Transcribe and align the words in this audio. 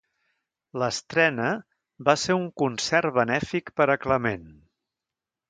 L'estrena 0.83 1.49
va 2.07 2.15
ser 2.21 2.33
en 2.37 2.39
un 2.39 2.49
concert 2.63 3.13
benèfic 3.19 3.71
per 3.83 3.89
a 3.89 3.99
Clement. 4.07 4.51